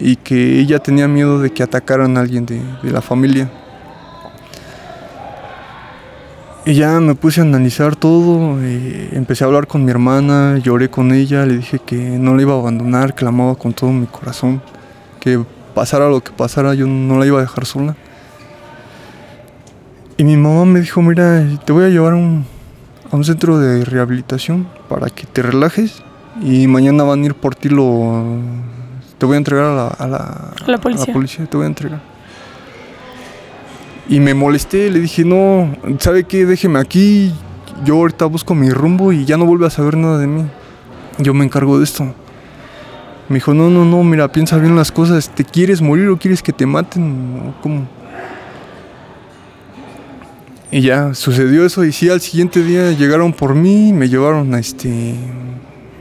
[0.00, 3.48] y que ella tenía miedo de que atacaran a alguien de, de la familia.
[6.66, 10.90] Y ya me puse a analizar todo, eh, empecé a hablar con mi hermana, lloré
[10.90, 13.90] con ella, le dije que no la iba a abandonar, que la amaba con todo
[13.92, 14.60] mi corazón,
[15.20, 15.40] que
[15.78, 17.94] pasara lo que pasara, yo no la iba a dejar sola.
[20.16, 22.44] Y mi mamá me dijo, mira, te voy a llevar a un,
[23.12, 26.02] a un centro de rehabilitación para que te relajes
[26.42, 28.24] y mañana van a ir por ti lo...
[29.18, 30.16] Te voy a entregar a la, a la,
[30.66, 31.46] A la policía.
[31.46, 32.00] te voy a entregar.
[34.08, 36.44] Y me molesté, le dije, no, ¿sabe qué?
[36.44, 37.32] Déjeme aquí,
[37.84, 40.44] yo ahorita busco mi rumbo y ya no vuelve a saber nada de mí.
[41.18, 42.12] Yo me encargo de esto.
[43.28, 45.28] Me dijo, no, no, no, mira, piensa bien las cosas.
[45.30, 47.42] ¿Te quieres morir o quieres que te maten?
[47.56, 47.86] ¿O ¿Cómo?
[50.70, 54.52] Y ya sucedió eso y sí, al siguiente día llegaron por mí y me llevaron
[54.54, 55.14] a este...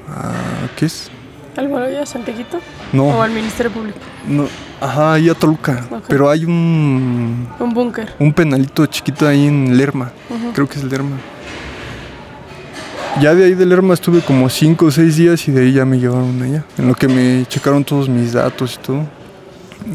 [0.10, 0.34] A,
[0.76, 1.10] ¿Qué es?
[1.56, 2.60] ¿Al Boloya, Santiaguito?
[2.94, 3.98] No, ¿O al Ministerio Público?
[4.28, 4.46] no,
[4.80, 5.86] ajá, ahí a Toluca.
[6.08, 8.14] Pero hay un, Un búnker.
[8.20, 10.12] un penalito chiquito ahí en Lerma.
[10.54, 11.16] Creo que es Lerma.
[13.22, 15.86] Ya de ahí de Lerma estuve como 5 o 6 días y de ahí ya
[15.86, 16.64] me llevaron allá.
[16.78, 19.04] En lo que me checaron todos mis datos y todo.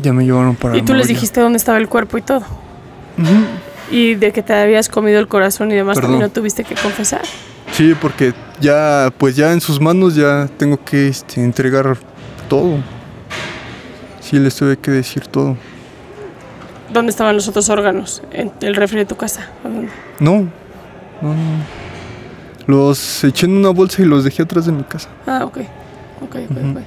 [0.03, 2.41] Ya me llevaron para Y tú les dijiste dónde estaba el cuerpo y todo.
[3.19, 3.93] Ujú.
[3.93, 6.13] Y de que te habías comido el corazón y demás Perdón.
[6.13, 7.23] también lo tuviste que confesar.
[7.73, 11.97] Sí, porque ya, pues ya en sus manos ya tengo que este, entregar
[12.49, 12.79] todo.
[14.21, 15.57] Sí, les tuve que decir todo.
[16.93, 18.23] ¿Dónde estaban los otros órganos?
[18.33, 19.49] ¿En el refri de tu casa?
[20.21, 20.49] No, no,
[21.23, 21.82] no.
[22.67, 25.09] Los eché en una bolsa y los dejé atrás de mi casa.
[25.27, 25.59] Ah, ok.
[26.23, 26.83] Ok, ok, ok.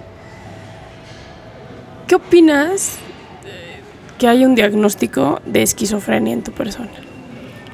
[2.07, 2.97] ¿Qué opinas
[3.43, 3.81] de
[4.17, 6.89] que hay un diagnóstico de esquizofrenia en tu persona?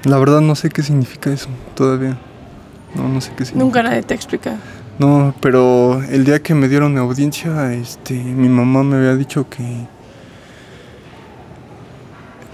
[0.04, 2.18] La verdad no sé qué significa eso todavía.
[2.96, 3.64] No, no sé qué significa.
[3.64, 4.58] Nunca nadie te ha explicado.
[4.98, 9.88] No, pero el día que me dieron audiencia, este, mi mamá me había dicho que,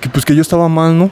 [0.01, 1.09] que pues que yo estaba mal, ¿no?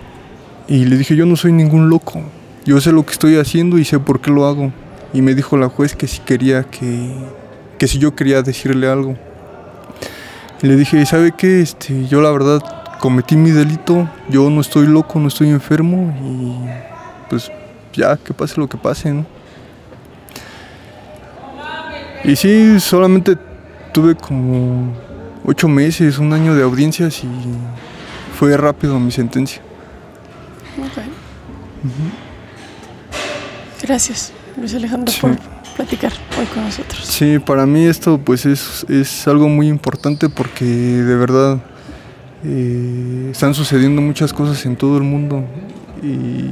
[0.67, 2.21] Y le dije, yo no soy ningún loco.
[2.65, 4.71] Yo sé lo que estoy haciendo y sé por qué lo hago.
[5.13, 7.13] Y me dijo la juez que si quería que,
[7.77, 9.15] que si yo quería decirle algo.
[10.61, 11.61] Y le dije, ¿sabe qué?
[11.61, 12.61] Este, yo la verdad
[12.99, 16.55] cometí mi delito, yo no estoy loco, no estoy enfermo y
[17.29, 17.51] pues
[17.93, 19.25] ya, que pase lo que pase, ¿no?
[22.23, 23.37] Y sí, solamente
[23.93, 24.91] tuve como
[25.45, 27.27] ocho meses, un año de audiencias y
[28.37, 29.61] fue rápido mi sentencia.
[30.79, 31.03] Ok.
[33.85, 35.21] Gracias, Luis Alejandro, Sí.
[35.21, 35.37] por
[35.75, 37.05] platicar hoy con nosotros.
[37.05, 41.59] Sí, para mí esto pues es, es algo muy importante porque de verdad
[42.43, 45.43] eh, están sucediendo muchas cosas en todo el mundo
[46.01, 46.49] y,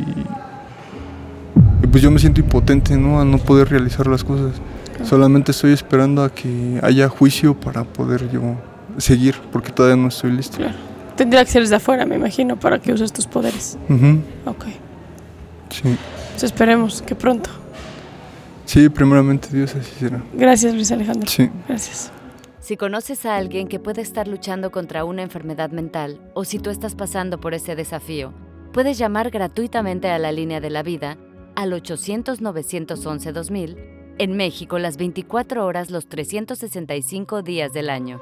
[1.89, 3.19] pues yo me siento impotente, ¿no?
[3.21, 4.53] A no poder realizar las cosas.
[5.03, 8.55] Solamente estoy esperando a que haya juicio para poder yo
[8.97, 10.57] seguir porque todavía no estoy listo.
[10.57, 10.73] Claro.
[11.15, 13.77] Tendría que ser desde afuera, me imagino, para que uses tus poderes.
[13.89, 14.65] Ujú, Ok.
[15.69, 15.95] Sí.
[16.33, 17.51] Entonces esperemos que pronto.
[18.65, 20.23] Sí, primeramente Dios así será.
[20.33, 21.29] Gracias, Luis Alejandro.
[21.29, 21.47] Sí.
[21.67, 22.11] Gracias.
[22.59, 26.71] Si conoces a alguien que puede estar luchando contra una enfermedad mental o si tú
[26.71, 28.33] estás pasando por ese desafío,
[28.71, 31.19] puedes llamar gratuitamente a la línea de la vida
[31.55, 33.77] al 800-911-2000
[34.17, 38.21] en México las 24 horas los 365 días del año.